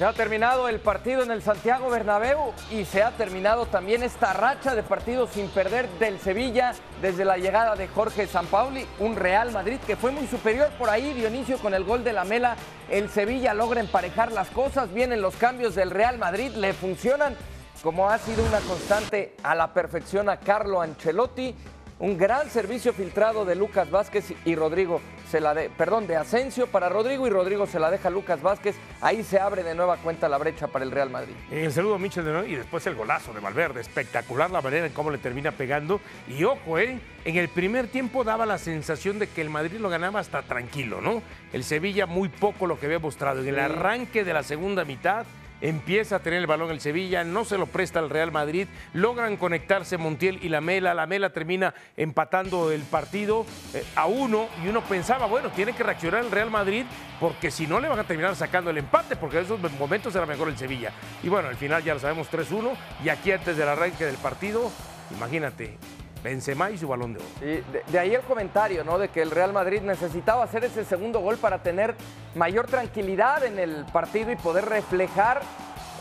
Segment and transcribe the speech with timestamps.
[0.00, 4.32] Se ha terminado el partido en el Santiago Bernabéu y se ha terminado también esta
[4.32, 9.52] racha de partidos sin perder del Sevilla desde la llegada de Jorge Sampaoli, un Real
[9.52, 12.56] Madrid que fue muy superior por ahí, Dionisio con el gol de la Mela,
[12.88, 17.36] el Sevilla logra emparejar las cosas, vienen los cambios del Real Madrid, le funcionan
[17.82, 21.54] como ha sido una constante a la perfección a Carlo Ancelotti.
[21.98, 26.66] Un gran servicio filtrado de Lucas Vázquez y Rodrigo se la de, perdón, de Asensio
[26.66, 28.74] para Rodrigo y Rodrigo se la deja a Lucas Vázquez.
[29.00, 31.34] Ahí se abre de nueva cuenta la brecha para el Real Madrid.
[31.50, 33.80] En el saludo Michel de nuevo y después el golazo de Valverde.
[33.80, 36.00] Espectacular la manera en cómo le termina pegando.
[36.28, 36.98] Y ojo, ¿eh?
[37.24, 41.00] En el primer tiempo daba la sensación de que el Madrid lo ganaba hasta tranquilo,
[41.00, 41.22] ¿no?
[41.52, 43.40] El Sevilla muy poco lo que había mostrado.
[43.40, 45.26] En el arranque de la segunda mitad
[45.60, 49.36] empieza a tener el balón el Sevilla, no se lo presta al Real Madrid, logran
[49.36, 54.68] conectarse Montiel y la Mela, la Mela termina empatando el partido eh, a uno y
[54.68, 56.84] uno pensaba, bueno, tiene que reaccionar el Real Madrid
[57.18, 60.26] porque si no le van a terminar sacando el empate, porque en esos momentos era
[60.26, 60.92] mejor el Sevilla.
[61.22, 62.72] Y bueno, al final ya lo sabemos 3-1
[63.04, 64.70] y aquí antes del arranque del partido,
[65.14, 65.76] imagínate,
[66.22, 67.82] Benzema y su balón de oro.
[67.90, 68.98] de, ahí el comentario, ¿no?
[68.98, 71.94] De que el Real Madrid necesitaba hacer ese segundo gol para tener
[72.34, 75.40] mayor tranquilidad en el partido y poder reflejar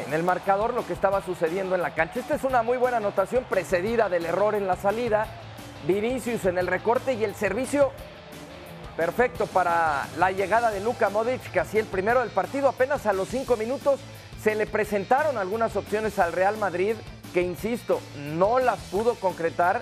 [0.06, 2.20] en el marcador lo que estaba sucediendo en la cancha.
[2.20, 5.28] Esta es una muy buena anotación precedida del error en la salida.
[5.88, 7.92] Vinicius en el recorte y el servicio
[8.98, 12.68] perfecto para la llegada de Luka Modric, que hacía el primero del partido.
[12.68, 14.00] Apenas a los cinco minutos
[14.42, 16.96] se le presentaron algunas opciones al Real Madrid
[17.34, 19.82] que, insisto, no las pudo concretar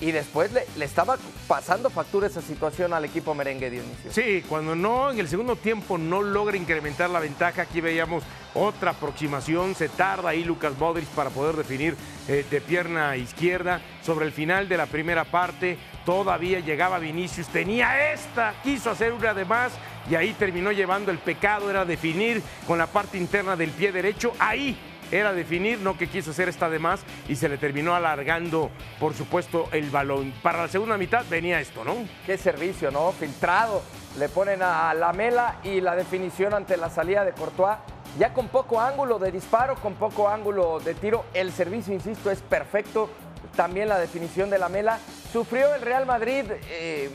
[0.00, 1.16] y después le, estaba
[1.48, 4.12] pasando factura esa situación al equipo merengue Dionisio.
[4.12, 8.22] Sí, cuando no, en el segundo tiempo no logra incrementar la ventaja, aquí veíamos
[8.54, 11.96] otra aproximación, se tarda ahí Lucas Modric para poder definir
[12.28, 13.80] eh, de pierna izquierda.
[14.02, 19.34] Sobre el final de la primera parte todavía llegaba Vinicius, tenía esta, quiso hacer una
[19.34, 19.72] de más
[20.10, 24.32] y ahí terminó llevando el pecado, era definir con la parte interna del pie derecho,
[24.38, 24.78] ahí
[25.10, 29.14] era definir, no que quiso hacer esta de más y se le terminó alargando, por
[29.14, 30.32] supuesto, el balón.
[30.42, 31.94] Para la segunda mitad venía esto, ¿no?
[32.24, 33.12] Qué servicio, ¿no?
[33.12, 33.82] Filtrado.
[34.18, 37.76] Le ponen a la mela y la definición ante la salida de Courtois.
[38.18, 41.26] Ya con poco ángulo de disparo, con poco ángulo de tiro.
[41.34, 43.10] El servicio, insisto, es perfecto.
[43.54, 44.98] También la definición de la mela.
[45.32, 47.10] Sufrió el Real Madrid eh,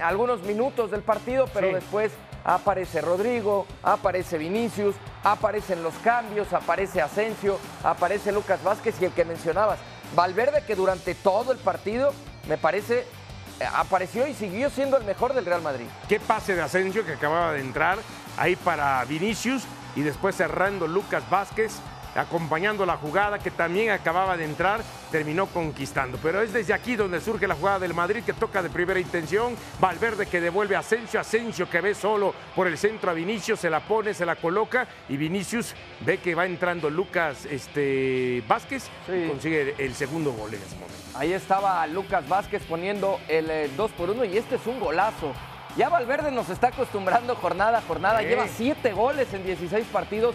[0.00, 1.74] algunos minutos del partido, pero sí.
[1.74, 2.12] después
[2.46, 9.24] aparece Rodrigo, aparece Vinicius, aparecen los cambios, aparece Asensio, aparece Lucas Vázquez y el que
[9.24, 9.78] mencionabas,
[10.14, 12.12] Valverde que durante todo el partido
[12.48, 13.04] me parece
[13.74, 15.86] apareció y siguió siendo el mejor del Real Madrid.
[16.08, 17.98] Qué pase de Asensio que acababa de entrar
[18.36, 19.64] ahí para Vinicius
[19.96, 21.72] y después cerrando Lucas Vázquez
[22.16, 26.18] acompañando la jugada que también acababa de entrar, terminó conquistando.
[26.22, 29.56] Pero es desde aquí donde surge la jugada del Madrid que toca de primera intención.
[29.80, 33.70] Valverde que devuelve a Asensio, Asensio que ve solo por el centro a Vinicius, se
[33.70, 39.12] la pone, se la coloca y Vinicius ve que va entrando Lucas este, Vázquez sí.
[39.12, 40.96] y consigue el segundo gol en ese momento.
[41.14, 45.32] Ahí estaba Lucas Vázquez poniendo el 2 por 1 y este es un golazo.
[45.76, 48.26] Ya Valverde nos está acostumbrando jornada a jornada, sí.
[48.26, 50.34] lleva siete goles en 16 partidos.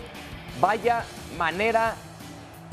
[0.59, 1.03] Vaya
[1.37, 1.95] manera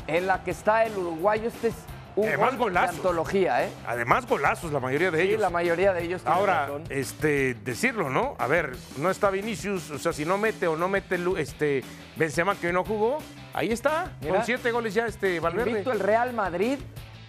[0.07, 1.47] en la que está el uruguayo.
[1.47, 1.75] Este es
[2.15, 2.91] un Además, gol golazos.
[2.91, 3.69] de antología, ¿eh?
[3.87, 5.41] Además, golazos, la mayoría de Sí, ellos.
[5.41, 6.21] la mayoría de ellos.
[6.25, 6.83] Ahora, razón.
[6.89, 8.35] este, decirlo, ¿no?
[8.39, 11.83] A ver, no está Vinicius, o sea, si no mete o no mete este
[12.17, 13.19] Benzema que no jugó,
[13.53, 14.35] ahí está, Mira.
[14.35, 15.69] con siete goles ya este Valverde.
[15.69, 16.77] Invicto el Real Madrid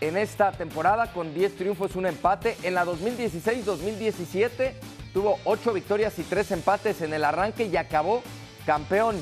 [0.00, 2.56] en esta temporada con 10 triunfos, un empate.
[2.62, 4.72] En la 2016-2017
[5.12, 8.22] tuvo 8 victorias y 3 empates en el arranque y acabó
[8.66, 9.16] campeón.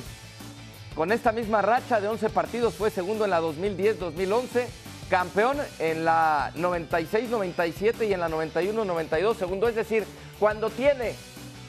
[0.98, 4.66] Con esta misma racha de 11 partidos fue segundo en la 2010-2011,
[5.08, 9.68] campeón en la 96-97 y en la 91-92 segundo.
[9.68, 10.04] Es decir,
[10.40, 11.14] cuando tiene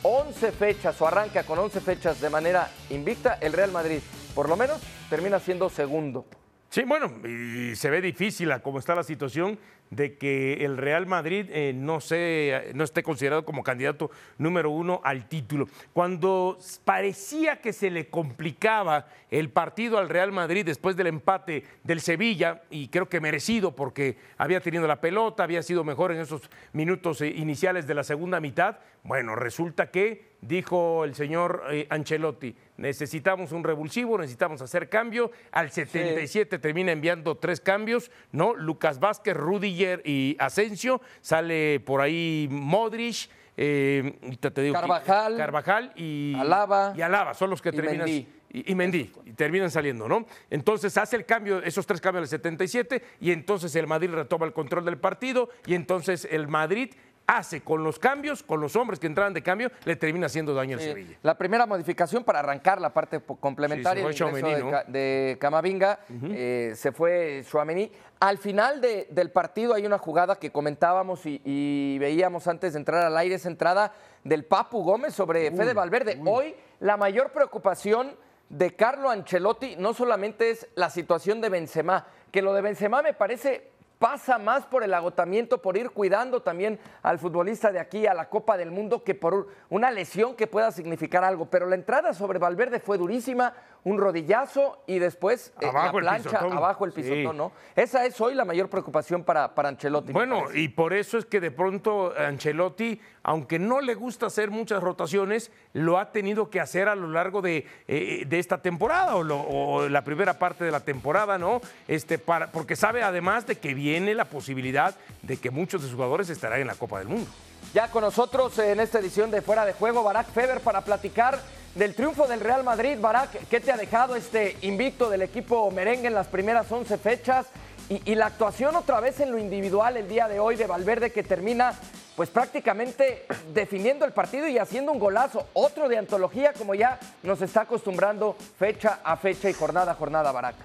[0.02, 4.00] 11 fechas o arranca con 11 fechas de manera invicta, el Real Madrid
[4.34, 4.80] por lo menos
[5.12, 6.26] termina siendo segundo.
[6.72, 11.48] Sí, bueno, y se ve difícil cómo está la situación de que el Real Madrid
[11.50, 15.68] eh, no, se, no esté considerado como candidato número uno al título.
[15.94, 22.02] Cuando parecía que se le complicaba el partido al Real Madrid después del empate del
[22.02, 26.50] Sevilla, y creo que merecido porque había tenido la pelota, había sido mejor en esos
[26.74, 32.56] minutos eh, iniciales de la segunda mitad, bueno, resulta que dijo el señor eh, Ancelotti,
[32.78, 35.32] necesitamos un revulsivo, necesitamos hacer cambio.
[35.52, 38.54] Al 77 termina enviando tres cambios, ¿no?
[38.56, 39.36] Lucas Vázquez,
[39.80, 41.02] Rudiger y Asensio.
[41.22, 43.30] Sale por ahí Modric.
[43.58, 45.38] eh, ahorita te digo, Carvajal.
[45.38, 46.94] Carvajal y Alaba.
[46.96, 50.26] y Alaba son los que terminan y, y Mendy, y terminan saliendo, ¿no?
[50.50, 54.54] Entonces hace el cambio, esos tres cambios al 77 y entonces el Madrid retoma el
[54.54, 56.92] control del partido y entonces el Madrid
[57.30, 60.78] hace con los cambios, con los hombres que entraban de cambio, le termina haciendo daño
[60.78, 61.18] al Sevilla.
[61.22, 67.44] La primera modificación para arrancar la parte complementaria sí, de, de, Camavinga, eh, se fue
[67.48, 67.92] Chouameni.
[68.20, 73.18] Al final del partido hay una jugada que comentábamos y, veíamos antes de entrar al
[73.18, 73.94] aire, esa entrada
[74.24, 76.20] del Papu Gómez sobre Fede Valverde.
[76.26, 78.16] Hoy la mayor preocupación
[78.50, 83.14] de Carlo Ancelotti no solamente es la situación de Benzema, que lo de Benzema me
[83.14, 83.70] parece
[84.00, 88.30] pasa más por el agotamiento, por ir cuidando también al futbolista de aquí a la
[88.30, 91.48] Copa del Mundo que por una lesión que pueda significar algo.
[91.50, 96.86] Pero la entrada sobre Valverde fue durísima, un rodillazo y después eh, la plancha, abajo
[96.86, 97.52] el pisotón, ¿no?
[97.76, 100.12] Esa es hoy la mayor preocupación para, para Ancelotti.
[100.12, 104.84] Bueno, y por eso es que de pronto Ancelotti, aunque no le gusta hacer muchas
[104.84, 109.88] rotaciones, lo ha tenido que hacer a lo largo de, eh, de esta temporada o,
[109.88, 111.62] la primera parte de la temporada, ¿no?
[111.88, 115.96] Este, para, porque sabe además de que viene la posibilidad de que muchos de sus
[115.96, 117.30] jugadores estarán en la Copa del Mundo.
[117.74, 121.40] Ya con nosotros en esta edición de Fuera de Juego, Barack Feber para platicar
[121.76, 122.98] del triunfo del Real Madrid.
[123.00, 127.48] Barack, ¿qué te ha dejado este invicto del equipo merengue en las primeras 11 fechas?
[127.90, 131.24] Y, la actuación otra vez en lo individual el día de hoy de Valverde que
[131.24, 131.74] termina
[132.16, 137.42] pues prácticamente definiendo el partido y haciendo un golazo, otro de antología como ya nos
[137.42, 140.56] está acostumbrando fecha a fecha y jornada a jornada, Barack.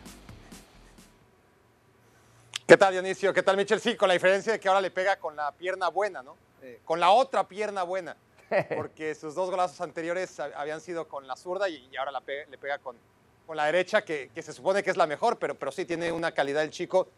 [2.66, 3.32] ¿Qué tal, Dionisio?
[3.32, 3.80] ¿Qué tal, Michel?
[3.80, 6.36] Sí, con la diferencia de que ahora le pega con la pierna buena, ¿no?
[6.60, 8.16] Eh, con la otra pierna buena.
[8.76, 12.12] Porque sus dos golazos anteriores habían sido con la zurda y, ahora
[12.48, 12.96] le pega con,
[13.46, 16.32] con la derecha, que, se supone que es la mejor, pero, pero sí tiene una
[16.32, 17.08] calidad el chico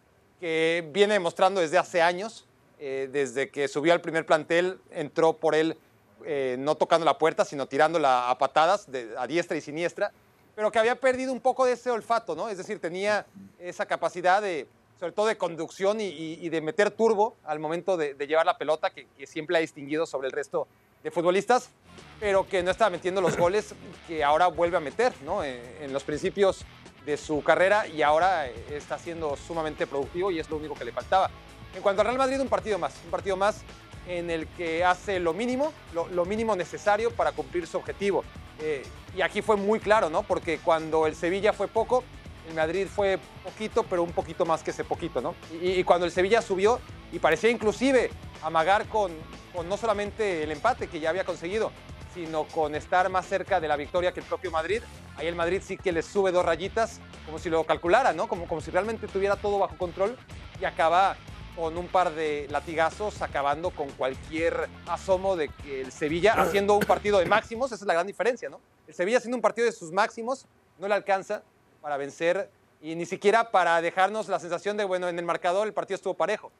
[0.41, 2.47] que viene demostrando desde hace años,
[2.79, 5.79] eh, desde que subió al primer plantel, entró por él
[6.25, 10.12] eh, no tocando la puerta, sino tirándola a patadas, a diestra y siniestra,
[10.55, 12.49] pero que había perdido un poco de ese olfato, ¿no?
[12.49, 13.27] Es decir, tenía
[13.59, 14.67] esa capacidad de,
[14.99, 19.06] sobre todo de conducción y, de meter turbo al momento de, llevar la pelota, que,
[19.17, 20.67] que, siempre ha distinguido sobre el resto
[21.06, 21.70] de futbolistas,
[22.19, 23.76] pero que no estaba metiendo los goles
[24.08, 25.44] que ahora vuelve a meter, ¿no?
[25.44, 26.64] Eh, en, los principios
[27.05, 30.91] de su carrera y ahora está siendo sumamente productivo y es lo único que le
[30.91, 31.31] faltaba.
[31.76, 33.62] En cuanto al Real Madrid, un partido más, un partido más
[34.08, 38.25] en el que hace lo mínimo, lo, mínimo necesario para cumplir su objetivo.
[38.58, 38.82] Eh,
[39.17, 40.25] y aquí fue muy claro, ¿no?
[40.25, 42.03] Porque cuando el Sevilla fue poco,
[42.48, 45.34] el Madrid fue poquito, pero un poquito más que ese poquito, ¿no?
[45.60, 46.81] Y, y cuando el Sevilla subió
[47.12, 48.10] y parecía inclusive
[48.43, 49.12] amagar con,
[49.54, 51.72] con no solamente el empate que ya había conseguido,
[52.14, 54.82] sino con estar más cerca de la victoria que el propio Madrid.
[55.16, 58.28] Ahí el Madrid sí que le sube dos rayitas, como si lo calculara, ¿no?
[58.28, 60.16] Como, como si realmente tuviera todo bajo control
[60.60, 61.16] y acaba
[61.56, 66.84] con un par de latigazos, acabando con cualquier asomo de que el Sevilla, haciendo un
[66.84, 68.60] partido de máximos, esa es la gran diferencia, ¿no?
[68.87, 70.46] El Sevilla haciendo un partido de sus máximos,
[70.78, 71.43] no le alcanza
[71.87, 72.50] para vencer
[72.83, 76.15] y ni siquiera para dejarnos la sensación de, bueno, en el marcador el partido estuvo
[76.15, 76.50] parejo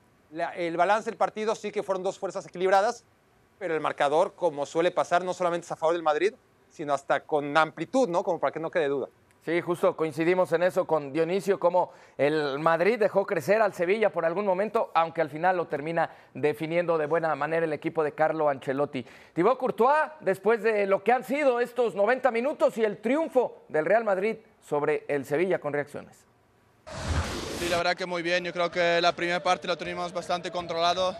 [0.56, 3.02] el balance del partido sí que fueron dos fuerzas equilibradas,
[3.58, 6.32] pero el marcador, como suele pasar, no solamente a favor del Madrid,
[6.70, 8.23] sino hasta con amplitud, ¿no?
[8.23, 9.08] Como para que no quede duda.
[9.46, 14.25] Sí, justo coincidimos en eso con Dionisio, como el Madrid dejó crecer al Sevilla por
[14.25, 18.48] algún momento, aunque al final lo termina definiendo de buena manera el equipo de Carlo
[18.48, 19.06] Ancelotti.
[19.32, 23.84] Thibaut Courtois, después de lo que han sido estos 90 minutos y el triunfo del
[23.84, 26.26] Real Madrid sobre el Sevilla con reacciones.
[27.60, 28.43] Sí, la verdad que muy bien.
[28.43, 31.16] Yo creo que la primera parte lo tuvimos bastante controlado.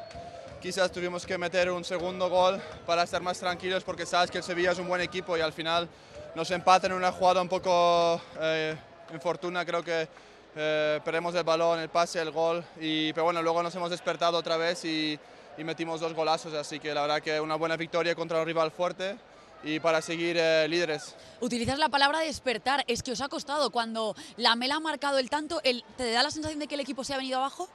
[0.61, 4.43] Quizás tuvimos que meter un segundo gol para estar más tranquilos porque sabes que el
[4.43, 5.89] Sevilla es un buen equipo y al final
[6.37, 8.77] nos empatan en una jugada un poco eh,
[9.15, 9.65] infortuna.
[9.65, 10.07] Creo que
[10.55, 12.63] eh, perdemos el balón, el pase, el gol.
[12.79, 15.19] Y, pero bueno, luego nos hemos despertado otra vez y,
[15.57, 16.53] y metimos dos golazos.
[16.53, 19.17] Así que la verdad que una buena victoria contra un rival fuerte
[19.65, 21.17] y para seguir eh, líderes.
[21.41, 23.71] Utilizas la palabra despertar, es que os ha costado.
[23.71, 25.63] Cuando la Mela ha marcado el tanto,
[25.97, 27.67] ¿te da la sensación de que el equipo se ha venido abajo?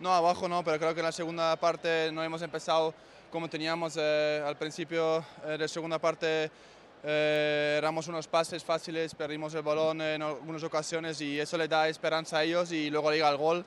[0.00, 2.92] No, abajo no, pero creo que en la segunda parte no hemos empezado
[3.30, 6.50] como teníamos eh, al principio eh, de la segunda parte.
[7.02, 12.38] Éramos unos pases fáciles, perdimos el balón en algunas ocasiones y eso le da esperanza
[12.38, 13.64] a ellos y luego llega el gol.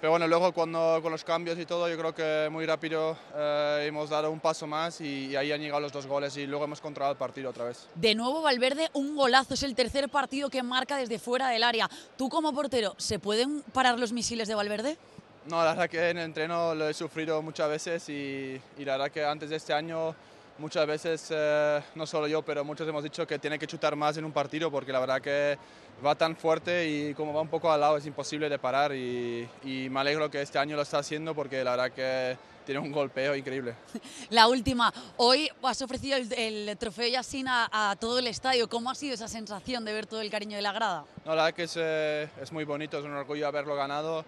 [0.00, 3.84] Pero bueno, luego cuando, con los cambios y todo, yo creo que muy rápido eh,
[3.86, 6.80] hemos dado un paso más y, ahí han llegado los dos goles y luego hemos
[6.80, 7.86] controlado el partido otra vez.
[7.96, 11.90] De nuevo Valverde, un golazo, es el tercer partido que marca desde fuera del área.
[12.16, 14.96] Tú como portero, ¿se pueden parar los misiles de Valverde?
[15.44, 18.92] No, la verdad que en el entreno lo he sufrido muchas veces y, y la
[18.92, 20.14] verdad que antes de este año
[20.60, 24.16] muchas veces, eh, no solo yo, pero muchos hemos dicho que tiene que chutar más
[24.18, 25.58] en un partido porque la verdad que
[26.04, 29.48] va tan fuerte y como va un poco al lado es imposible de parar y,
[29.90, 33.34] me alegro que este año lo está haciendo porque la verdad que tiene un golpeo
[33.34, 33.74] increíble.
[34.30, 38.68] La última, hoy has ofrecido el, trofeo Yassin a, todo el estadio.
[38.68, 41.04] ¿Cómo ha sido esa sensación de ver todo el cariño de la grada?
[41.24, 44.24] No, la verdad que es, eh, es muy bonito, es un orgullo haberlo ganado.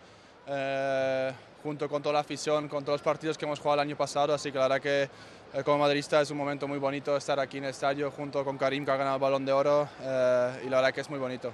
[0.47, 3.97] Eh, junto con toda la afición, con todos los partidos que hemos jugado el año
[3.97, 5.09] pasado, así que la verdad que
[5.65, 8.85] como madridista es un momento muy bonito estar aquí en el estadio junto con Karim
[8.85, 11.53] que ha ganado el balón de oro eh, y la verdad que es muy bonito.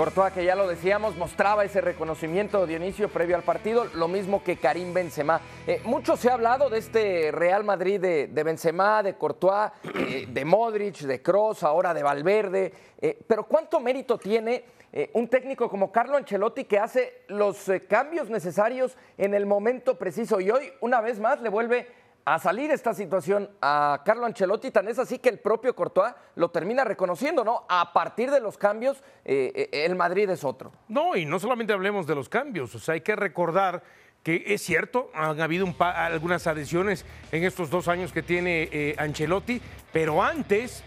[0.00, 4.42] Courtois, que ya lo decíamos, mostraba ese reconocimiento de Dionisio previo al partido, lo mismo
[4.42, 5.42] que Karim Benzema.
[5.66, 10.24] Eh, mucho se ha hablado de este Real Madrid de, de Benzema, de Courtois, eh,
[10.26, 12.72] de Modric, de Kroos, ahora de Valverde.
[12.98, 14.64] Eh, pero ¿cuánto mérito tiene
[15.12, 20.40] un técnico como Carlo Ancelotti que hace los cambios necesarios en el momento preciso?
[20.40, 21.86] Y hoy, una vez más, le vuelve
[22.24, 26.50] a salir esta situación a Carlo Ancelotti, tan es así que el propio Courtois lo
[26.50, 27.64] termina reconociendo, ¿no?
[27.68, 30.72] A partir de los cambios, eh, eh, el Madrid es otro.
[30.88, 33.82] No, y no solamente hablemos de los cambios, o sea, hay que recordar
[34.22, 39.62] que es cierto, han habido algunas adhesiones en estos dos años que tiene eh, Ancelotti,
[39.92, 40.84] pero antes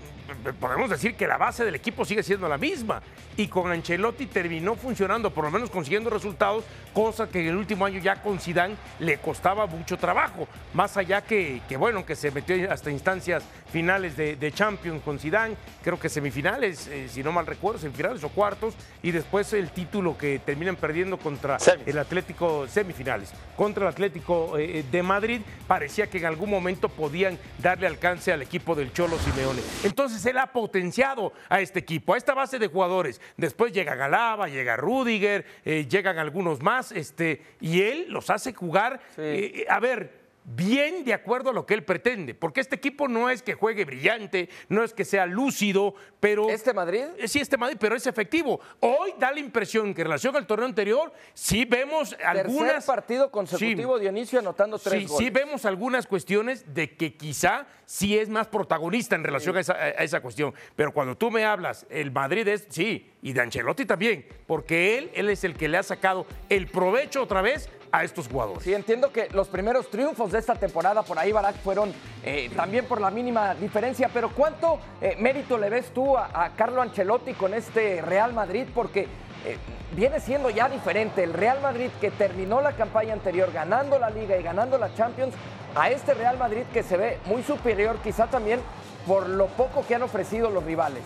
[0.60, 3.02] podemos decir que la base del equipo sigue siendo la misma.
[3.36, 6.64] Y con Ancelotti terminó funcionando, por lo menos consiguiendo resultados,
[6.94, 10.48] cosa que en el último año ya con Zidane le costaba mucho trabajo.
[10.74, 15.18] Más allá que, que bueno, que se metió hasta instancias finales de, de Champions con
[15.18, 19.72] Zidane, creo que semifinales, eh, si no mal recuerdo, semifinales o cuartos, y después el
[19.72, 21.88] título que terminan perdiendo contra Semis.
[21.88, 27.40] el Atlético semifinales contra el Atlético eh, de Madrid, parecía que en algún momento podían
[27.60, 29.62] darle alcance al equipo del Cholo Simeone.
[29.84, 33.22] Entonces él ha potenciado a este equipo, a esta base de jugadores.
[33.38, 39.00] Después llega Galaba, llega Rudiger, eh, llegan algunos más, este, y él los hace jugar.
[39.18, 43.30] eh, a ver, bien de acuerdo a lo que él pretende, porque este equipo no
[43.30, 46.50] es que juegue brillante, no es que sea lúcido, pero...
[46.50, 47.06] ¿Este Madrid?
[47.18, 48.60] Eh, Sí, este Madrid, pero es efectivo.
[48.80, 52.74] Hoy da la impresión que en relación al torneo anterior, sí vemos algunas...
[52.74, 54.02] Tercer partido consecutivo, Sí.
[54.02, 55.18] Dionisio anotando tres Sí, goles.
[55.26, 59.74] sí vemos algunas cuestiones de que quizá sí es más protagonista en relación a, esa,
[59.74, 60.54] a esa cuestión.
[60.76, 65.12] Pero cuando tú me hablas, el Madrid es, sí, y de Ancelotti también, porque él,
[65.14, 68.64] él es el que le ha sacado el provecho otra vez a estos jugadores.
[68.64, 72.86] Sí, entiendo que los primeros triunfos de esta temporada por ahí, Barak, fueron eh, también
[72.86, 77.34] por la mínima diferencia, pero ¿cuánto eh, mérito le ves tú a, a Carlo Ancelotti
[77.34, 78.66] con este Real Madrid?
[78.74, 79.02] Porque
[79.46, 79.58] eh,
[79.96, 84.38] viene siendo ya diferente el Real Madrid que terminó la campaña anterior ganando la Liga
[84.40, 85.36] y ganando la Champions,
[85.76, 88.60] a este Real Madrid que se ve muy superior quizá también
[89.06, 91.04] por lo poco que han ofrecido los rivales.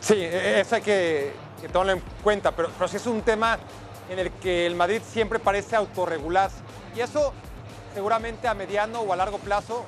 [0.00, 3.58] Sí, e- eso hay que, que tomarlo en cuenta, pero, pero sí es un tema
[4.08, 6.56] en el que el Madrid siempre parece autorregularse.
[6.96, 7.32] Y eso
[7.94, 9.84] seguramente a mediano o a largo plazo,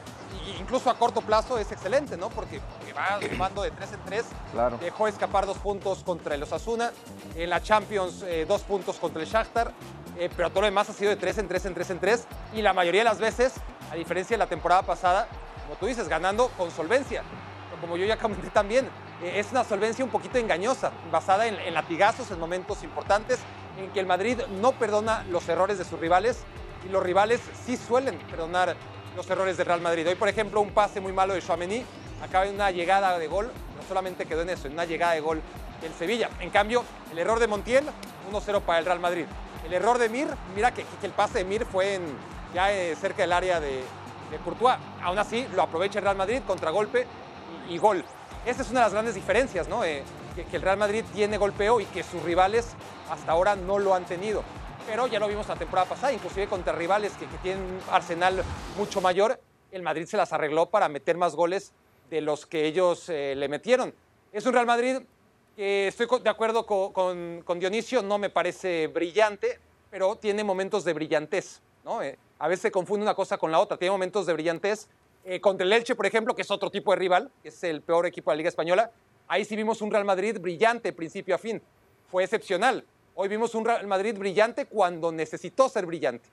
[0.46, 2.30] e incluso a corto plazo, es excelente, ¿no?
[2.30, 4.24] Porque, porque va sumando de tres en tres.
[4.52, 4.78] Claro.
[4.78, 6.92] Dejó escapar dos puntos contra el Osasuna.
[7.34, 9.72] En la Champions, eh, dos puntos contra el Shakhtar.
[10.18, 12.26] Eh, pero todo lo demás ha sido de tres en tres en tres en tres.
[12.54, 13.54] Y la mayoría de las veces,
[13.90, 15.26] a diferencia de la temporada pasada,
[15.64, 17.22] como tú dices, ganando con solvencia.
[17.70, 18.88] Pero como yo ya comenté también,
[19.22, 23.38] es una solvencia un poquito engañosa, basada en, latigazos en momentos importantes,
[23.78, 26.42] en que el Madrid no perdona los errores de sus rivales
[26.86, 28.76] y los rivales sí suelen perdonar
[29.16, 30.06] los errores del Real Madrid.
[30.08, 31.84] Hoy, por ejemplo, un pase muy malo de Chouameni
[32.22, 35.20] acaba en una llegada de gol, no solamente quedó en eso, en una llegada de
[35.20, 35.40] gol
[35.80, 36.28] del Sevilla.
[36.40, 37.84] En cambio, el error de Montiel,
[38.32, 39.26] 1-0 para el Real Madrid.
[39.64, 42.16] El error de Mir, mira que, que el pase de Mir fue en-
[42.54, 43.82] ya eh, cerca del área de,
[44.30, 44.76] de Courtois.
[45.02, 47.06] Aún así, lo aprovecha el Real Madrid, contragolpe
[47.68, 48.04] y, y gol.
[48.44, 49.84] Esa es una de las grandes diferencias, ¿no?
[49.84, 50.02] Eh,
[50.34, 52.70] que, el Real Madrid tiene golpeo y que sus rivales
[53.08, 54.42] hasta ahora no lo han tenido.
[54.86, 58.42] Pero ya lo vimos la temporada pasada, inclusive contra rivales que, tienen un arsenal
[58.76, 59.38] mucho mayor,
[59.70, 61.72] el Madrid se las arregló para meter más goles
[62.10, 63.94] de los que ellos eh, le metieron.
[64.32, 64.98] Es un Real Madrid
[65.54, 70.84] que estoy de acuerdo co- con, con Dionisio, no me parece brillante, pero tiene momentos
[70.84, 71.60] de brillantez.
[71.84, 72.02] ¿no?
[72.02, 74.88] Eh, a veces se confunde una cosa con la otra, tiene momentos de brillantez.
[75.24, 77.80] Eh, contra el Elche, por ejemplo, que es otro tipo de rival, que es el
[77.80, 78.90] peor equipo de la Liga Española,
[79.28, 81.62] ahí sí vimos un Real Madrid brillante principio a fin.
[82.10, 82.84] Fue excepcional.
[83.14, 86.28] Hoy vimos un Real Madrid brillante cuando necesitó ser brillante.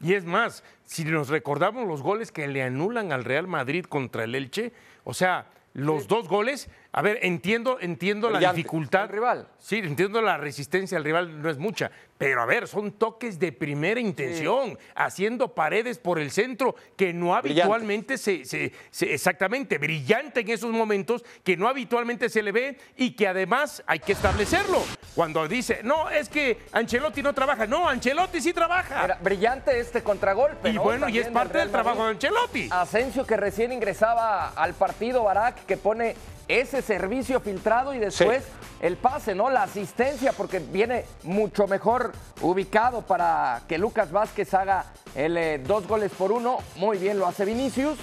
[0.00, 4.24] Y es más, si nos recordamos los goles que le anulan al Real Madrid contra
[4.24, 4.72] el Elche,
[5.04, 9.08] o sea, los dos goles, a ver, entiendo, entiendo la dificultad.
[9.08, 9.48] Rival.
[9.58, 13.50] Sí, entiendo la resistencia al rival, no es mucha, pero a ver, son toques de
[13.52, 20.40] primera intención, haciendo paredes por el centro que no habitualmente se, se- se- exactamente, brillante
[20.40, 24.82] en esos momentos, que no habitualmente se le ve y que además hay que establecerlo.
[25.14, 29.04] Cuando dice, no, es que Ancelotti no trabaja, no, Ancelotti sí trabaja.
[29.04, 30.70] Era brillante este contragolpe.
[30.70, 30.82] Y ¿no?
[30.82, 32.10] bueno, y es parte Real del trabajo de.
[32.10, 32.68] Ancelotti.
[32.70, 36.14] Asensio que recién ingresaba al partido, Barak, que pone
[36.48, 38.44] ese servicio filtrado y después
[38.80, 39.50] el pase, ¿no?
[39.50, 45.86] La asistencia, porque viene mucho mejor ubicado para que Lucas Vázquez haga el eh, dos
[45.86, 46.58] goles por uno.
[46.76, 47.98] Muy bien lo hace Vinicius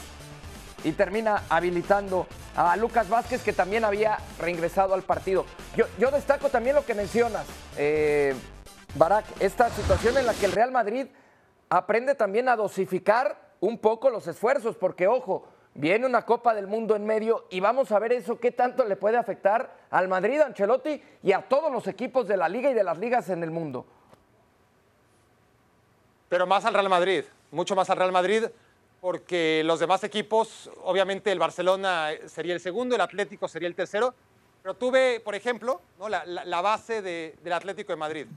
[0.83, 5.45] y termina habilitando a Lucas Vázquez, que también había reingresado al partido.
[5.75, 7.45] Yo, yo destaco también lo que mencionas,
[7.77, 8.33] eh,
[8.95, 11.07] Barak, esta situación en la que el Real Madrid
[11.69, 16.95] aprende también a dosificar un poco los esfuerzos, porque ojo, viene una Copa del Mundo
[16.95, 21.01] en medio y vamos a ver eso qué tanto le puede afectar al Madrid, Ancelotti
[21.23, 23.85] y a todos los equipos de la liga y de las ligas en el mundo.
[26.27, 28.45] Pero más al Real Madrid, mucho más al Real Madrid,
[29.01, 34.13] porque los demás equipos, obviamente el Barcelona sería el segundo, el Atlético sería el tercero,
[34.61, 38.27] pero tuve, por ejemplo, la, base de- del Atlético de Madrid.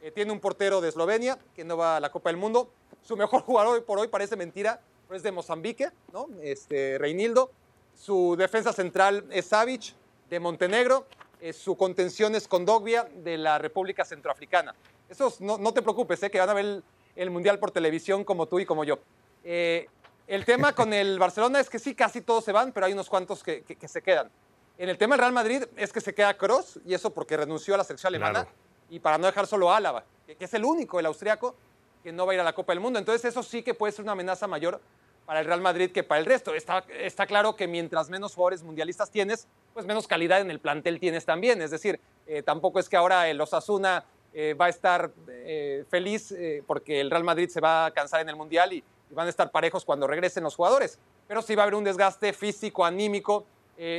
[0.00, 2.70] Eh, tiene un portero de Eslovenia que no va a la Copa del Mundo.
[3.02, 4.80] Su mejor jugador hoy por hoy parece mentira,
[5.14, 6.28] es de Mozambique, ¿no?
[6.42, 7.50] Este, Reinildo.
[7.94, 9.94] Su defensa central es Savic,
[10.30, 11.06] de Montenegro.
[11.40, 14.74] Eh, su contención es Kondogbia, de la República Centroafricana.
[15.08, 16.30] Esos, no, no te preocupes, ¿eh?
[16.30, 16.84] que van a ver el,
[17.16, 18.98] el Mundial por televisión como tú y como yo.
[19.44, 19.86] Eh,
[20.26, 23.10] el tema con el Barcelona es que sí, casi todos se van, pero hay unos
[23.10, 24.30] cuantos que, que- que se quedan.
[24.78, 27.74] En el tema del Real Madrid es que se queda Kroos, y eso porque renunció
[27.74, 28.56] a la selección alemana, Claro.
[28.88, 31.54] y para no dejar solo a Álava, que, que es el único, el austriaco,
[32.02, 32.98] que no va a ir a la Copa del Mundo.
[32.98, 34.80] Entonces eso sí que puede ser una amenaza mayor
[35.26, 36.54] para el Real Madrid que para el resto.
[36.54, 40.98] Está, está claro que mientras menos jugadores mundialistas tienes, pues menos calidad en el plantel
[41.00, 41.62] tienes también.
[41.62, 44.04] Es decir, eh, tampoco es que ahora el Osasuna
[44.34, 46.34] eh, va a estar eh, feliz
[46.66, 49.30] porque el Real Madrid se va a cansar en el Mundial y, y van a
[49.30, 50.98] estar parejos cuando regresen los jugadores.
[51.28, 53.46] Pero sí va a haber un desgaste físico, anímico.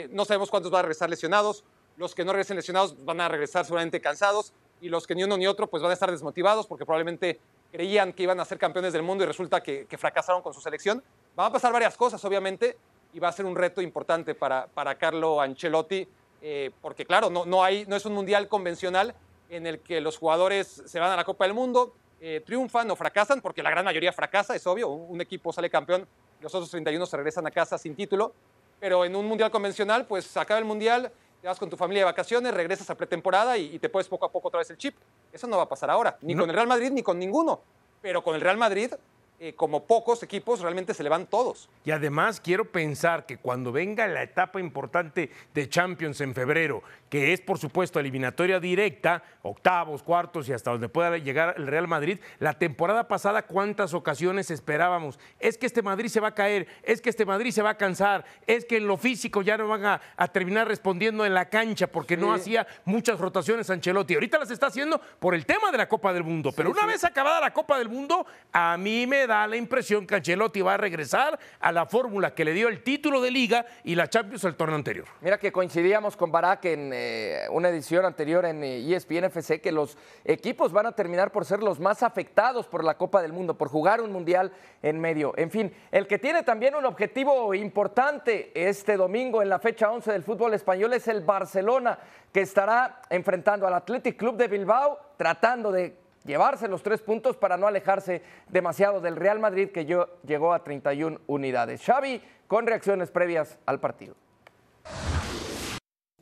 [0.09, 1.63] no sabemos cuántos van a regresar lesionados.
[1.95, 5.37] Los que no regresen lesionados van a regresar seguramente cansados y los que ni uno
[5.37, 7.39] ni otro pues van a estar desmotivados porque probablemente
[7.73, 11.03] creían que iban a ser campeones del mundo y resulta que, fracasaron con su selección.
[11.35, 12.77] Van a pasar varias cosas, obviamente,
[13.13, 16.07] y va a ser un reto importante para, para Carlo Ancelotti,
[16.43, 19.15] eh, porque claro, no, no, hay, no es un mundial convencional
[19.49, 22.95] en el que los jugadores se van a la Copa del Mundo, eh, triunfan o
[22.95, 26.07] fracasan, porque la gran mayoría fracasa, es obvio, un, un equipo sale campeón,
[26.41, 28.33] los otros 31 se regresan a casa sin título,
[28.79, 31.11] pero en un mundial convencional, pues acaba el mundial,
[31.43, 34.25] te vas con tu familia de vacaciones, regresas a pretemporada y, y te puedes poco
[34.25, 34.95] a poco otra vez el chip.
[35.33, 36.43] Eso no va a pasar ahora, ni No.
[36.43, 37.59] con el Real Madrid ni con ninguno.
[38.01, 38.93] Pero con el Real Madrid,
[39.41, 41.67] eh, como pocos equipos, realmente se le van todos.
[41.83, 46.81] Y además quiero pensar que cuando venga la etapa importante de Champions en febrero,
[47.13, 51.87] que es por supuesto eliminatoria directa, octavos, cuartos y hasta donde pueda llegar el Real
[51.87, 56.65] Madrid, la temporada pasada cuántas ocasiones esperábamos, es que este Madrid se va a caer,
[56.81, 59.67] es que este Madrid se va a cansar, es que en lo físico ya no
[59.67, 64.15] van a, a terminar respondiendo en la cancha porque no hacía muchas rotaciones Ancelotti.
[64.15, 67.03] Ahorita las está haciendo por el tema de la Copa del Mundo, pero una vez
[67.03, 70.77] acabada la Copa del Mundo, a mí me da la impresión que Ancelotti va a
[70.77, 74.55] regresar a la fórmula que le dio el título de liga y la Champions el
[74.55, 75.05] torneo anterior.
[75.21, 79.73] Mira que coincidíamos con Barak en eh, una edición anterior en eh, ESPN FC que
[79.73, 83.57] los equipos van a terminar por ser los más afectados por la Copa del Mundo,
[83.57, 85.33] por jugar un mundial en medio.
[85.35, 90.13] En fin, el que tiene también un objetivo importante este domingo en la fecha 11
[90.13, 91.99] del fútbol español es el Barcelona,
[92.31, 97.57] que estará enfrentando al Athletic Club de Bilbao, tratando de llevarse los tres puntos para
[97.57, 101.83] no alejarse demasiado del Real Madrid, que yo, llegó a 31 unidades.
[101.83, 104.15] Xavi, con reacciones previas al partido.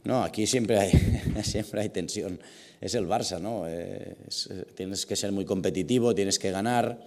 [0.04, 0.92] No, aquí siempre hay,
[1.44, 2.40] siempre hay tensión.
[2.80, 3.68] Es el Barça, ¿no?
[3.68, 7.00] Eh, es- eh, tienes que ser muy competitivo, tienes que ganar.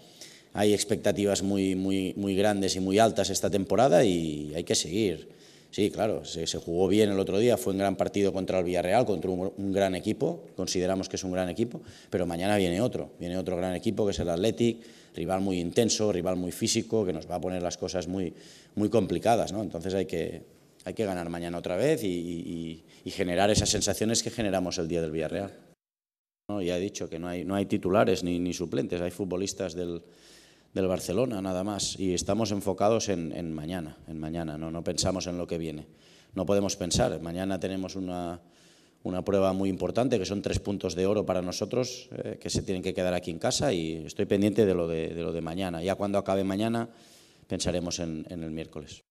[0.52, 5.28] Hay expectativas muy, muy, muy grandes y muy altas esta temporada y hay que seguir.
[5.72, 8.64] Sí, claro, se, se jugó bien el otro día, fue un gran partido contra el
[8.64, 11.80] Villarreal, contra un, un gran equipo, consideramos que es un gran equipo,
[12.10, 14.76] pero mañana viene otro, viene otro gran equipo que es el Athletic,
[15.16, 18.32] rival muy intenso, rival muy físico, que nos va a poner las cosas muy,
[18.76, 19.64] muy complicadas, ¿no?
[19.64, 20.42] Entonces hay que,
[20.84, 25.10] hay que ganar mañana otra vez y, generar esas sensaciones que generamos el día del
[25.10, 25.52] Villarreal.
[26.48, 30.02] No, ya he dicho que no hay, titulares ni, suplentes, hay futbolistas del,
[30.74, 34.84] Barcelona nada más y estamos enfocados en, mañana, en mañana, ¿no?
[34.84, 35.86] pensamos en lo que viene.
[36.34, 38.40] No podemos pensar, mañana tenemos una,
[39.24, 42.82] prueba muy importante que son tres puntos de oro para nosotros eh, que se tienen
[42.82, 45.82] que quedar aquí en casa y estoy pendiente de lo de, mañana.
[45.82, 46.88] Ya cuando acabe mañana
[47.46, 49.04] pensaremos en, en el miércoles.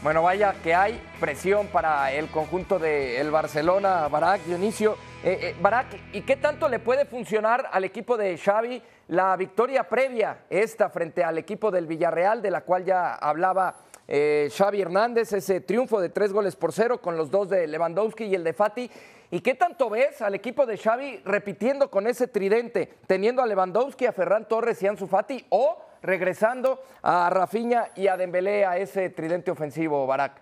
[0.00, 4.96] Bueno, vaya que hay presión para el conjunto del Barcelona, Barak, Dionisio.
[5.24, 9.88] Eh, eh, Barak, ¿y qué tanto le puede funcionar al equipo de Xavi la victoria
[9.88, 13.74] previa, esta frente al equipo del Villarreal, de la cual ya hablaba
[14.06, 18.26] eh, Xavi Hernández, ese triunfo de tres goles por cero con los dos de Lewandowski
[18.26, 18.88] y el de Fati?
[19.32, 24.06] ¿Y qué tanto ves al equipo de Xavi repitiendo con ese tridente, teniendo a Lewandowski,
[24.06, 29.10] a Ferran Torres y Ansu Fati, o regresando a Rafinha y a Dembélé a ese
[29.10, 30.40] tridente ofensivo, Barak?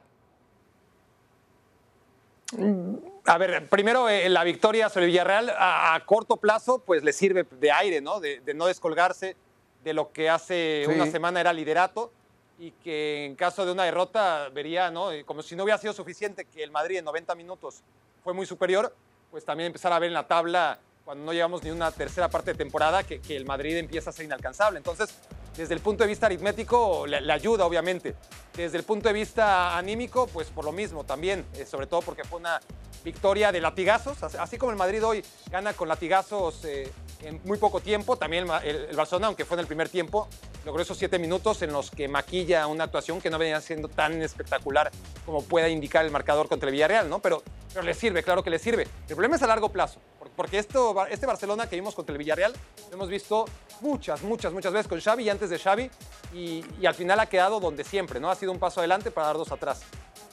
[3.27, 7.45] A ver, primero eh, la victoria sobre Villarreal a, a corto plazo pues le sirve
[7.51, 8.21] de aire, ¿no?
[8.21, 9.37] De, de no descolgarse
[9.83, 10.92] de lo que hace Sí.
[10.95, 12.12] una semana era liderato.
[12.59, 15.11] y que en caso de una derrota vería, ¿no?
[15.27, 17.83] Como si no hubiera sido suficiente que el Madrid en 90 minutos
[18.25, 18.95] fue muy superior,
[19.31, 22.53] pues también empezar a ver en la tabla cuando no llegamos ni una tercera parte
[22.53, 24.79] de temporada que, que el Madrid empieza a ser inalcanzable.
[24.79, 25.14] Entonces,
[25.57, 28.14] desde el punto de vista aritmético, le, ayuda, obviamente.
[28.55, 32.25] Desde el punto de vista anímico, pues por lo mismo también, eh, sobre todo porque
[32.25, 32.61] fue una
[33.05, 36.90] victoria de latigazos, así como el Madrid hoy gana con latigazos eh,
[37.23, 40.29] en muy poco tiempo, también el, el, Barcelona, aunque fue en el primer tiempo,
[40.64, 44.21] logró esos siete minutos en los que maquilla una actuación que no venía siendo tan
[44.23, 44.90] espectacular
[45.25, 47.21] como pueda indicar el marcador contra el Villarreal, ¿no?
[47.21, 47.42] Pero,
[47.73, 48.88] pero le sirve, claro que le sirve.
[49.09, 50.01] El problema es a largo plazo,
[50.35, 52.53] porque esto, este Barcelona que vimos contra el Villarreal,
[52.90, 53.45] lo hemos visto
[53.81, 55.91] muchas, muchas, muchas veces con Xavi y antes de Xavi,
[56.33, 58.31] y, y al final ha quedado donde siempre, ¿no?
[58.31, 59.83] Ha sido un paso adelante para dar dos atrás.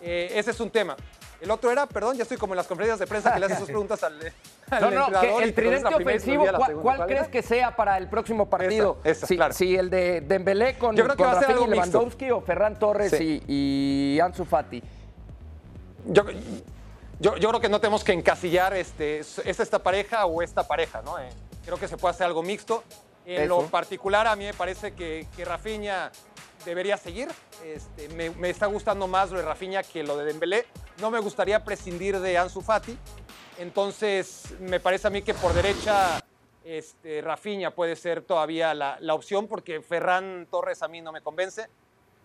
[0.01, 0.95] Eh, ese es un tema.
[1.39, 3.59] El otro era, perdón, ya estoy como en las conferencias de prensa que le haces
[3.59, 4.17] sus preguntas al,
[4.69, 8.49] al no, no, que el tridente ofensivo, ¿cuál, cuál crees que sea para el próximo
[8.49, 8.97] partido?
[9.03, 9.53] Esa, esa, si, claro.
[9.53, 11.85] si el de Dembélé con, Yo creo que con va a ser algo y mixto.
[11.99, 13.43] Lewandowski o Ferran Torres Sí.
[13.47, 14.81] y, y Ansu Fati.
[16.05, 16.23] Yo,
[17.19, 21.01] yo, yo creo que no tenemos que encasillar este, es esta pareja o esta pareja,
[21.01, 21.19] ¿no?
[21.19, 21.29] Eh,
[21.65, 22.83] creo que se puede hacer algo mixto.
[23.25, 23.61] En Eso.
[23.61, 26.11] lo particular, a mí me parece que, que Rafinha
[26.65, 27.29] debería seguir.
[27.63, 30.65] Este, me, me está gustando más lo de Rafinha que lo de Dembélé.
[30.99, 32.97] No me gustaría prescindir de Ansu Fati.
[33.59, 36.19] Entonces, me parece a mí que por derecha
[36.65, 41.21] este, Rafinha puede ser todavía la, la opción porque Ferran Torres a mí no me
[41.21, 41.67] convence.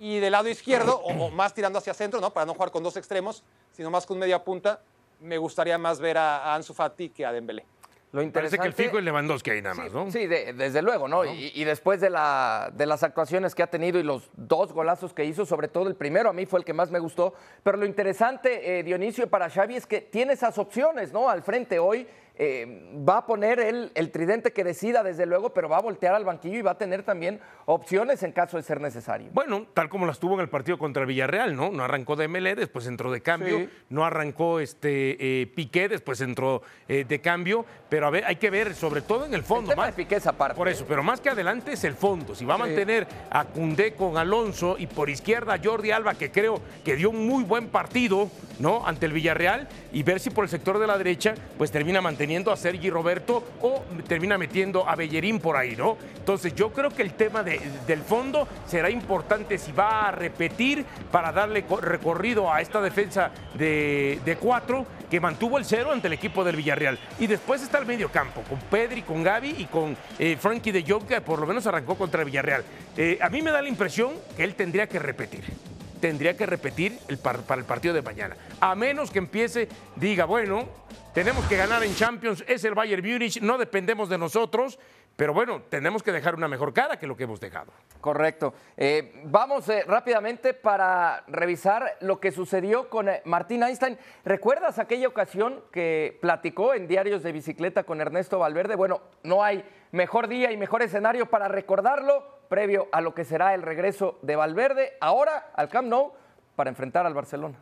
[0.01, 2.33] Y del lado izquierdo, o, o más tirando hacia centro, ¿no?
[2.33, 4.81] Para no jugar con dos extremos, sino más con media punta,
[5.21, 7.65] me gustaría más ver a, a Ansu Fati que a Dembélé.
[8.11, 10.11] Lo Parece que el interesante- fijo es Lewandowski ahí nada más, ¿no?
[10.11, 11.27] Sí, de- desde luego, ¿no?
[11.27, 15.13] Y, y después de, la, de las actuaciones que ha tenido y los dos golazos
[15.13, 17.35] que hizo, sobre todo el primero, a mí fue el que más me gustó.
[17.63, 21.29] Pero lo interesante, eh, Dionisio, para Xavi es que tiene esas opciones, ¿no?
[21.29, 22.07] Al frente hoy
[22.39, 26.15] eh, va a poner él el tridente que decida, desde luego, pero va a voltear
[26.15, 29.29] al banquillo y va a tener también opciones en caso de ser necesario.
[29.33, 31.71] Bueno, tal como las tuvo en el partido contra el Villarreal, ¿no?
[31.71, 33.69] No arrancó de después entró de cambio, Sí.
[33.91, 38.51] no arrancó este eh, Piqué, después entró eh, de cambio, pero a ver, hay que
[38.51, 40.55] ver, sobre todo en el El fondo, tema más, de Piqué es aparte.
[40.57, 42.35] por eso, pero más que adelante es el fondo.
[42.37, 42.63] Si va a Sí.
[42.63, 47.27] mantener a Cundé con Alonso y por izquierda Jordi Alba, que creo que dio un
[47.27, 48.87] muy buen partido, ¿no?
[48.87, 52.28] Ante el Villarreal, y ver si por el sector de la derecha, pues termina manteniendo
[52.29, 55.97] a Sergi Roberto o termina metiendo a Bellerín por ahí, ¿no?
[56.17, 60.85] Entonces yo creo que el tema de- del fondo será importante si va a repetir
[61.11, 66.07] para darle co- recorrido a esta defensa de, de cuatro que mantuvo el cero ante
[66.09, 66.99] el equipo del Villarreal.
[67.19, 70.85] Y después está el medio campo, con Pedri, con Gaby y con eh, Frankie de
[70.87, 72.63] Jong, que por lo menos arrancó contra el Villarreal.
[72.97, 75.45] Eh, a mí me da la impresión que él tendría que repetir.
[76.01, 78.37] Tendría que repetir el par- para el partido de mañana.
[78.61, 80.69] A menos que empiece, diga, bueno,
[81.15, 84.79] tenemos que ganar en Champions, es el Bayern Múnich, no dependemos de nosotros,
[85.19, 87.73] pero bueno, tenemos que dejar una mejor cara que lo que hemos dejado.
[88.01, 88.55] Correcto.
[88.77, 93.99] Eh, vamos eh, rápidamente para revisar lo que sucedió con eh, Martín Einstein.
[94.25, 98.77] ¿Recuerdas aquella ocasión que platicó en Diarios de Bicicleta con Ernesto Valverde?
[98.77, 103.55] Bueno, no hay mejor día y mejor escenario para recordarlo previo a lo que será
[103.55, 106.13] el regreso de Valverde ahora al Camp Nou
[106.55, 107.59] para enfrentar al Barcelona.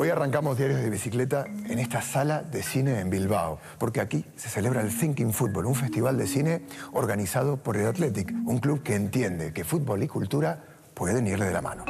[0.00, 4.48] Hoy arrancamos Diarios de Bicicleta en esta sala de cine en Bilbao, porque aquí se
[4.48, 8.94] celebra el Thinking Football, un festival de cine organizado por el Athletic, un club que
[8.94, 10.62] entiende que fútbol y cultura
[10.94, 11.84] pueden irle de la mano.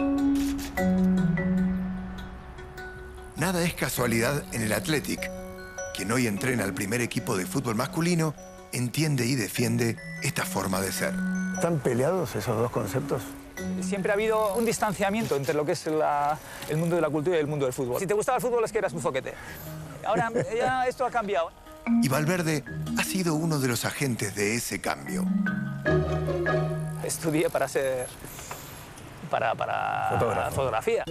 [3.37, 5.31] Nada es casualidad en el Athletic.
[5.94, 8.33] Quien hoy entrena al primer equipo de fútbol masculino
[8.73, 11.12] entiende y defiende esta forma de ser.
[11.57, 13.21] ¿Están peleados esos dos conceptos?
[13.81, 17.37] Siempre ha habido un distanciamiento entre lo que es la- el mundo de la cultura
[17.37, 17.98] y el mundo del fútbol.
[18.00, 19.35] Si te gustaba el fútbol es que eras un zoquete.
[20.07, 21.50] Ahora ya esto ha cambiado.
[22.02, 22.64] Y Valverde
[22.98, 25.24] ha sido uno de los agentes de ese cambio.
[27.04, 28.07] Estudié para ser...
[29.31, 30.54] para, para Fotógrafo.
[30.57, 31.04] fotografía.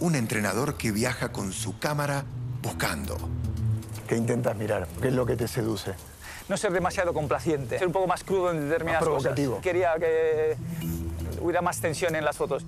[0.00, 2.24] Un entrenador que viaja con su cámara
[2.62, 3.16] buscando.
[4.08, 4.86] ¿Qué intentas mirar?
[5.00, 5.94] ¿Qué es lo que te seduce?
[6.48, 9.52] No ser demasiado complaciente, ser un poco más crudo en determinadas Más provocativo.
[9.52, 9.62] cosas.
[9.64, 10.56] Quería que
[11.42, 12.64] hubiera más tensión en las fotos.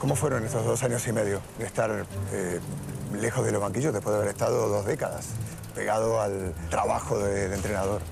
[0.00, 2.60] ¿Cómo fueron estos dos años y medio de estar eh,
[3.20, 5.28] lejos de los banquillos después de haber estado dos décadas
[5.74, 8.02] pegado al trabajo de, de entrenador?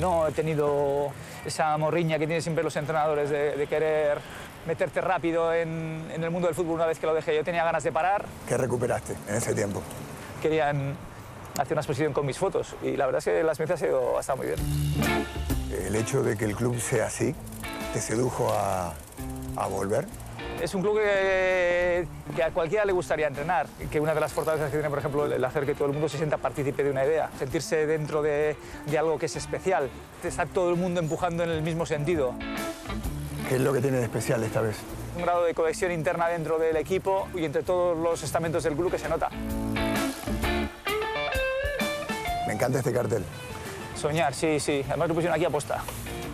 [0.00, 1.08] No he tenido
[1.46, 4.18] esa morriña que tienen siempre los entrenadores de, de querer
[4.66, 7.34] meterte rápido en, en el mundo del fútbol una vez que lo dejé.
[7.34, 9.82] Yo tenía ganas de parar, ¿Qué recuperaste en ese tiempo?
[10.42, 10.96] querían
[11.58, 14.36] hacer una exposición con mis fotos y la verdad es que la experiencia ha sido
[14.36, 15.51] muy bien.
[15.72, 17.34] ¿El hecho de que el club sea así
[17.92, 18.92] te sedujo a,
[19.56, 20.06] a volver?
[20.60, 22.06] Es un club que,
[22.36, 25.26] que, a cualquiera le gustaría entrenar, que una de las fortalezas que tiene, por ejemplo,
[25.26, 28.56] el hacer que todo el mundo se sienta partícipe de una idea, sentirse dentro de,
[28.86, 29.90] de algo que es especial,
[30.22, 32.34] está todo el mundo empujando en el mismo sentido.
[33.48, 34.76] ¿Qué es lo que tiene de especial esta vez?
[35.16, 38.90] Un grado de cohesión interna dentro del equipo y entre todos los estamentos del club
[38.90, 39.30] que se nota.
[42.46, 43.24] Me encanta este cartel.
[44.02, 44.82] Soñar, sí, sí.
[44.88, 45.84] Además lo pusieron aquí a posta.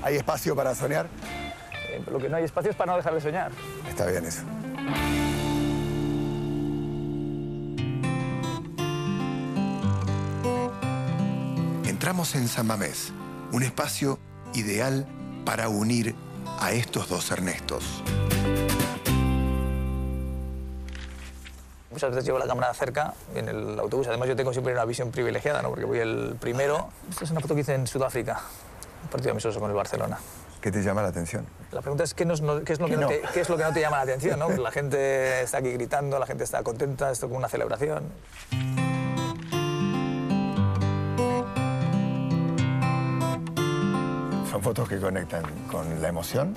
[0.03, 1.07] ¿Hay espacio para soñar?
[1.91, 3.53] Eh, lo que no hay espacio es para no dejar de soñar.
[3.87, 4.41] Está bien eso.
[11.85, 13.13] Entramos en San Mamés,
[13.53, 14.19] un espacio
[14.55, 15.07] ideal
[15.45, 16.15] para unir
[16.61, 18.03] a estos dos Ernestos.
[21.99, 24.07] Muchas veces llevo la cámara cerca en el autobús.
[24.07, 25.71] Además, yo tengo siempre una visión privilegiada, ¿no?
[25.71, 26.91] porque voy el primero.
[27.11, 28.41] Esta es una foto que hice en Sudáfrica,
[29.03, 30.17] un partido amistoso con el Barcelona.
[30.61, 31.45] ¿Qué te llama la atención?
[31.73, 33.09] La pregunta es qué, nos- no- qué es, lo que ¿Qué no no?
[33.09, 34.39] te, qué es lo que no te llama la atención.
[34.39, 34.49] ¿no?
[34.63, 38.05] La gente está aquí gritando, la gente está contenta, esto como una celebración.
[44.51, 46.55] Son fotos que conectan con la emoción,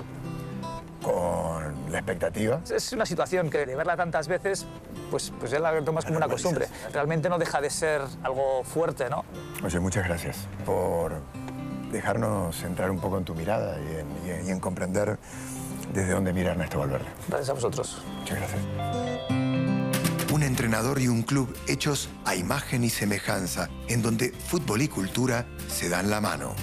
[1.03, 1.60] con
[1.91, 2.61] la expectativa.
[2.73, 4.65] Es una situación que de verla tantas veces,
[5.09, 6.67] pues, pues ya la tomas como una costumbre.
[6.93, 9.23] Realmente no deja de ser algo fuerte, ¿no?
[9.63, 11.21] Oye, muchas gracias por
[11.91, 15.17] dejarnos entrar un poco en tu mirada y en, y en- y en comprender
[15.93, 17.05] desde dónde mira Ernesto Valverde.
[17.27, 18.01] Gracias a vosotros.
[18.19, 18.61] Muchas gracias.
[20.31, 25.45] Un entrenador y un club hechos a imagen y semejanza, en donde fútbol y cultura
[25.67, 26.55] se dan la mano.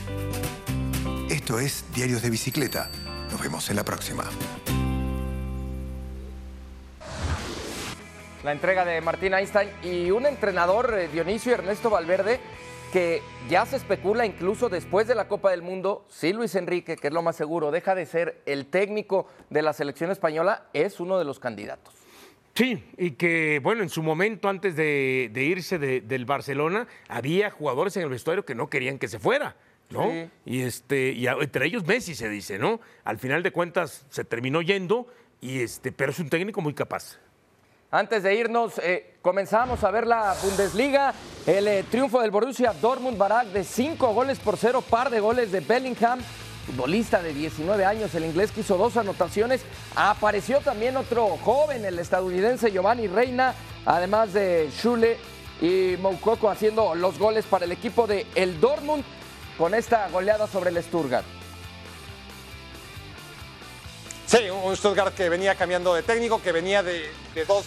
[1.29, 2.91] Esto es Diarios de Bicicleta.
[3.31, 4.25] Nos vemos en la próxima.
[8.45, 12.39] La entrega de Martín Einstein y un entrenador, eh, Dionisio Ernesto Valverde,
[12.93, 13.21] que
[13.51, 17.13] ya se especula incluso después de la Copa del Mundo, si Luis Enrique, que es
[17.13, 21.25] lo más seguro, deja de ser el técnico de la selección española, es uno de
[21.25, 21.93] los candidatos.
[22.55, 27.51] Sí, y que, bueno, en su momento antes de, de irse de- del Barcelona, había
[27.51, 29.57] jugadores en el vestuario que no querían que se fuera,
[29.91, 30.11] ¿no?
[30.11, 30.31] Sí.
[30.47, 32.81] Y, este, y entre ellos Messi se dice, ¿no?
[33.05, 35.07] Al final de cuentas se terminó yendo,
[35.41, 37.19] y este, pero es un técnico muy capaz.
[37.91, 41.15] Antes de irnos, eh, comenzamos a ver la Bundesliga,
[41.47, 45.51] el eh, triunfo del Borussia Dortmund Barak de 5 goles por 0, par de goles
[45.53, 46.21] de Bellingham,
[46.67, 49.63] futbolista de 19 años, el inglés que hizo dos anotaciones.
[49.97, 53.55] Apareció también otro joven, el estadounidense Giovanni Reina,
[53.87, 55.17] además de Schule
[55.63, 59.03] y Moukoko haciendo los goles para el equipo de el Dortmund
[59.57, 61.38] con esta goleada sobre el Stuttgart.
[64.29, 67.65] Sí, un Stuttgart que venía cambiando de técnico, que venía de, de dos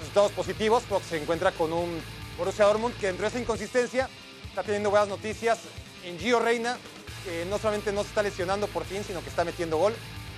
[0.00, 1.98] resultados positivos, pero que se encuentra con un
[2.36, 4.10] Borussia Dortmund que dentro de esa inconsistencia
[4.46, 5.60] está teniendo buenas noticias
[6.04, 6.76] en Gio Reina,
[7.24, 9.94] que no solamente no se está lesionando por fin, sino que está metiendo gol.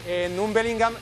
[0.07, 0.95] En un Bellingham,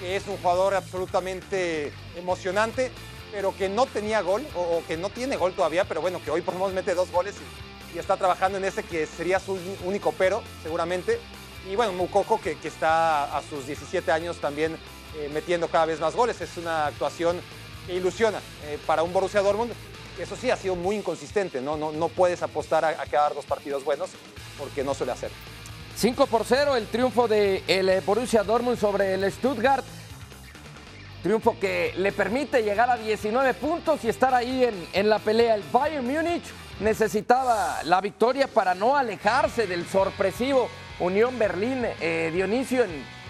[0.00, 2.90] que es un jugador absolutamente emocionante,
[3.32, 6.42] pero que no tenía gol, o, que no tiene gol todavía, pero bueno, que hoy
[6.42, 7.36] por lo menos mete dos goles
[7.94, 11.18] y está trabajando en ese que sería su único pero, seguramente.
[11.68, 14.76] Y bueno, Mukoko, que, está a sus 17 años también
[15.16, 16.40] eh, metiendo cada vez más goles.
[16.40, 17.40] Es una actuación
[17.86, 19.72] que ilusiona eh, para un Borussia Dortmund.
[20.18, 21.76] Eso sí, ha sido muy inconsistente, ¿no?
[21.76, 24.10] No, no puedes apostar a, a quedar dos partidos buenos
[24.58, 25.30] porque no suele hacer.
[25.96, 29.84] 5 por 0 el triunfo de el eh, Borussia Dortmund sobre el Stuttgart.
[31.22, 35.54] Triunfo que le permite llegar a 19 puntos y estar ahí en, en la pelea.
[35.54, 36.44] El Bayern Múnich
[36.80, 41.84] necesitaba la victoria para no alejarse del sorpresivo Unión Berlín.
[42.00, 43.20] Eh, Dionisio en,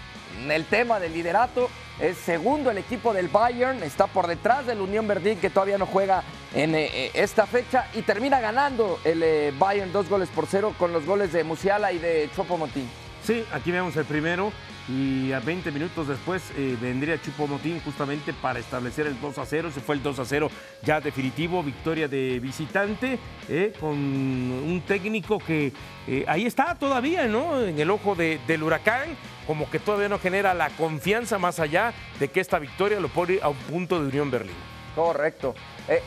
[0.49, 5.07] el tema del liderato es segundo el equipo del Bayern, está por detrás del Unión
[5.07, 9.53] Berlín que todavía no juega en eh, eh, esta fecha y termina ganando el eh,
[9.57, 12.89] Bayern dos goles por cero con los goles de Musiala y de Chopo Motín.
[13.23, 14.51] Sí, aquí vemos el primero
[14.89, 19.45] y a 20 minutos después eh, vendría Chupo Motín justamente para establecer el 2 a
[19.45, 19.69] 0.
[19.71, 20.49] Se fue el 2 a 0
[20.81, 25.71] ya definitivo, victoria de visitante eh, con un técnico que
[26.07, 27.61] eh, ahí está todavía, ¿no?
[27.61, 31.93] En el ojo de- del huracán, como que todavía no genera la confianza más allá
[32.19, 34.55] de que esta victoria lo pone a un punto de Unión Berlín.
[34.95, 35.53] Correcto.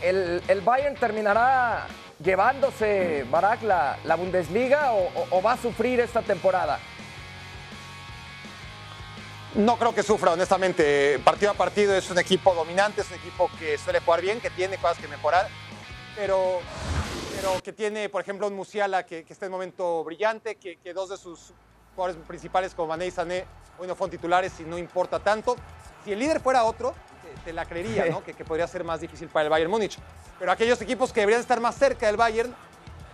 [0.02, 1.86] El, el Bayern terminará
[2.22, 6.78] llevándose, Barak, la, la Bundesliga o va a sufrir esta temporada?
[9.54, 11.20] No creo que sufra, honestamente.
[11.20, 14.50] Partido a partido es un equipo dominante, es un equipo que suele jugar bien, que
[14.50, 15.48] tiene cosas que mejorar,
[16.16, 16.58] pero,
[17.36, 20.78] pero que tiene, por ejemplo, un Musiala que, que está en un momento brillante, que,
[20.78, 21.52] que dos de sus
[21.94, 23.44] jugadores principales, como Mané y Sané,
[23.78, 25.54] hoy no fueron titulares y no importa tanto.
[26.04, 28.24] Si el líder fuera otro, te, te la creería, ¿no?
[28.24, 29.98] Que, que podría ser más difícil para el Bayern Múnich.
[30.36, 32.52] Pero aquellos equipos que deberían estar más cerca del Bayern,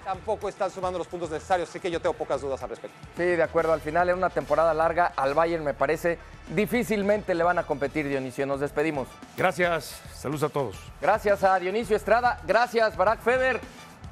[0.05, 2.97] tampoco están sumando los puntos necesarios, así que yo tengo pocas dudas al respecto.
[3.17, 3.73] Sí, de acuerdo.
[3.73, 8.09] Al final, en una temporada larga, al Bayern me parece difícilmente le van a competir,
[8.09, 8.47] Dionisio.
[8.47, 9.09] Nos despedimos.
[9.37, 10.01] Gracias.
[10.15, 10.77] Saludos a todos.
[11.01, 12.41] Gracias a Dionisio Estrada.
[12.47, 13.61] Gracias, Barack Feber.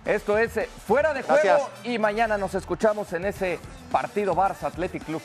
[0.05, 1.69] Esto es eh, Fuera de Juego Gracias.
[1.85, 3.59] y mañana nos escuchamos en ese
[3.93, 5.21] partido Barça Athletic Club.